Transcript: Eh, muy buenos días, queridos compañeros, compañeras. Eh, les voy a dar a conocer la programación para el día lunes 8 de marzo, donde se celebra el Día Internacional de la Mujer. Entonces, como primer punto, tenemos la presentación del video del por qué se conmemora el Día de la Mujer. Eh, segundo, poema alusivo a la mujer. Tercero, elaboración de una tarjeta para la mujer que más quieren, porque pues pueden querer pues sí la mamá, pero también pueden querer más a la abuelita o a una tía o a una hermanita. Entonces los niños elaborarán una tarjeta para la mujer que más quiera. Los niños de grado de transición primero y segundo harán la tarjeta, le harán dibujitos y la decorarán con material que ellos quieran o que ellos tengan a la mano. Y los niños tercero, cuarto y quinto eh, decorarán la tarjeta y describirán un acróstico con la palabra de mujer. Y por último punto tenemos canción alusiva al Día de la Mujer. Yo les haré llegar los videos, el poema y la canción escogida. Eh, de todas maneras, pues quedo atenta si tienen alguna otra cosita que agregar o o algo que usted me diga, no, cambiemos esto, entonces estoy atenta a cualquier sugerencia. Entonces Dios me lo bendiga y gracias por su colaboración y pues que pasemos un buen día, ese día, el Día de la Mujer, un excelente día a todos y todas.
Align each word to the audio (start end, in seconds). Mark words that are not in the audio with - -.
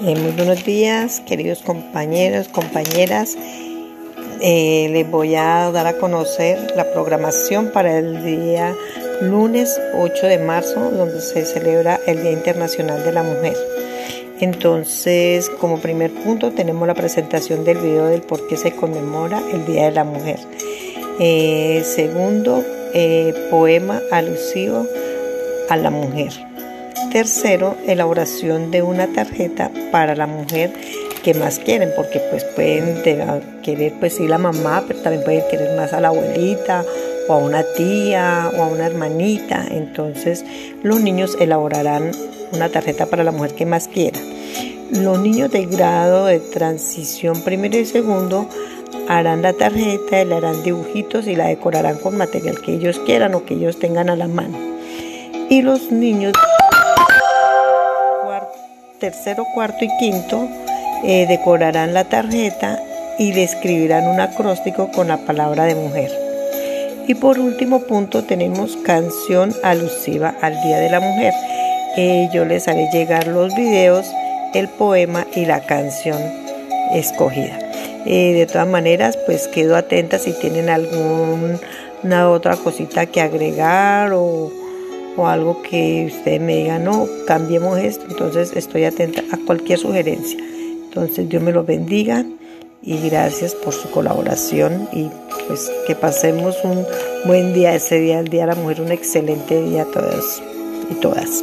Eh, 0.00 0.14
muy 0.14 0.30
buenos 0.30 0.64
días, 0.64 1.20
queridos 1.26 1.60
compañeros, 1.62 2.46
compañeras. 2.46 3.36
Eh, 4.40 4.88
les 4.92 5.10
voy 5.10 5.34
a 5.34 5.72
dar 5.72 5.88
a 5.88 5.94
conocer 5.94 6.72
la 6.76 6.92
programación 6.92 7.72
para 7.72 7.98
el 7.98 8.24
día 8.24 8.76
lunes 9.20 9.80
8 9.96 10.26
de 10.28 10.38
marzo, 10.38 10.92
donde 10.92 11.20
se 11.20 11.44
celebra 11.44 11.98
el 12.06 12.22
Día 12.22 12.30
Internacional 12.30 13.02
de 13.02 13.12
la 13.12 13.24
Mujer. 13.24 13.56
Entonces, 14.38 15.50
como 15.58 15.80
primer 15.80 16.12
punto, 16.12 16.52
tenemos 16.52 16.86
la 16.86 16.94
presentación 16.94 17.64
del 17.64 17.78
video 17.78 18.06
del 18.06 18.22
por 18.22 18.46
qué 18.46 18.56
se 18.56 18.70
conmemora 18.76 19.42
el 19.52 19.66
Día 19.66 19.86
de 19.86 19.92
la 19.92 20.04
Mujer. 20.04 20.38
Eh, 21.18 21.82
segundo, 21.84 22.64
poema 23.50 24.00
alusivo 24.12 24.86
a 25.68 25.76
la 25.76 25.90
mujer. 25.90 26.47
Tercero, 27.12 27.74
elaboración 27.86 28.70
de 28.70 28.82
una 28.82 29.06
tarjeta 29.06 29.70
para 29.90 30.14
la 30.14 30.26
mujer 30.26 30.72
que 31.22 31.32
más 31.32 31.58
quieren, 31.58 31.90
porque 31.96 32.20
pues 32.30 32.44
pueden 32.44 33.02
querer 33.62 33.94
pues 33.98 34.16
sí 34.16 34.28
la 34.28 34.36
mamá, 34.36 34.84
pero 34.86 35.00
también 35.00 35.24
pueden 35.24 35.42
querer 35.50 35.74
más 35.74 35.94
a 35.94 36.00
la 36.00 36.08
abuelita 36.08 36.84
o 37.26 37.32
a 37.32 37.38
una 37.38 37.64
tía 37.76 38.50
o 38.56 38.62
a 38.62 38.66
una 38.66 38.86
hermanita. 38.86 39.66
Entonces 39.70 40.44
los 40.82 41.00
niños 41.00 41.36
elaborarán 41.40 42.12
una 42.52 42.68
tarjeta 42.68 43.06
para 43.06 43.24
la 43.24 43.32
mujer 43.32 43.54
que 43.54 43.64
más 43.64 43.88
quiera. 43.88 44.18
Los 44.90 45.18
niños 45.18 45.50
de 45.50 45.64
grado 45.64 46.26
de 46.26 46.40
transición 46.40 47.40
primero 47.42 47.78
y 47.78 47.86
segundo 47.86 48.48
harán 49.08 49.40
la 49.40 49.54
tarjeta, 49.54 50.24
le 50.24 50.34
harán 50.34 50.62
dibujitos 50.62 51.26
y 51.26 51.36
la 51.36 51.46
decorarán 51.46 51.98
con 51.98 52.18
material 52.18 52.60
que 52.60 52.74
ellos 52.74 52.98
quieran 53.06 53.34
o 53.34 53.44
que 53.44 53.54
ellos 53.54 53.78
tengan 53.78 54.10
a 54.10 54.16
la 54.16 54.28
mano. 54.28 54.58
Y 55.50 55.62
los 55.62 55.90
niños 55.90 56.34
tercero, 58.98 59.46
cuarto 59.54 59.84
y 59.84 59.88
quinto 59.98 60.48
eh, 61.04 61.26
decorarán 61.28 61.94
la 61.94 62.04
tarjeta 62.04 62.82
y 63.18 63.32
describirán 63.32 64.06
un 64.08 64.20
acróstico 64.20 64.90
con 64.90 65.08
la 65.08 65.18
palabra 65.18 65.64
de 65.64 65.74
mujer. 65.74 66.10
Y 67.06 67.14
por 67.14 67.38
último 67.38 67.80
punto 67.80 68.24
tenemos 68.24 68.76
canción 68.76 69.54
alusiva 69.62 70.34
al 70.42 70.60
Día 70.62 70.78
de 70.78 70.90
la 70.90 71.00
Mujer. 71.00 71.32
Yo 72.32 72.44
les 72.44 72.68
haré 72.68 72.88
llegar 72.92 73.26
los 73.26 73.56
videos, 73.56 74.06
el 74.54 74.68
poema 74.68 75.26
y 75.34 75.46
la 75.46 75.60
canción 75.60 76.18
escogida. 76.92 77.58
Eh, 78.06 78.34
de 78.34 78.46
todas 78.46 78.68
maneras, 78.68 79.18
pues 79.26 79.48
quedo 79.48 79.74
atenta 79.74 80.18
si 80.18 80.32
tienen 80.32 80.68
alguna 80.68 82.30
otra 82.30 82.56
cosita 82.56 83.06
que 83.06 83.20
agregar 83.20 84.12
o 84.12 84.52
o 85.18 85.26
algo 85.26 85.62
que 85.62 86.06
usted 86.06 86.40
me 86.40 86.56
diga, 86.56 86.78
no, 86.78 87.06
cambiemos 87.26 87.78
esto, 87.78 88.06
entonces 88.08 88.52
estoy 88.54 88.84
atenta 88.84 89.22
a 89.32 89.38
cualquier 89.44 89.78
sugerencia. 89.78 90.38
Entonces 90.38 91.28
Dios 91.28 91.42
me 91.42 91.52
lo 91.52 91.64
bendiga 91.64 92.24
y 92.82 92.98
gracias 93.08 93.54
por 93.54 93.74
su 93.74 93.90
colaboración 93.90 94.88
y 94.92 95.10
pues 95.48 95.70
que 95.86 95.94
pasemos 95.94 96.56
un 96.62 96.86
buen 97.26 97.52
día, 97.52 97.74
ese 97.74 97.98
día, 97.98 98.20
el 98.20 98.28
Día 98.28 98.42
de 98.42 98.54
la 98.54 98.54
Mujer, 98.54 98.80
un 98.80 98.92
excelente 98.92 99.60
día 99.60 99.82
a 99.82 99.86
todos 99.86 100.40
y 100.90 100.94
todas. 100.94 101.42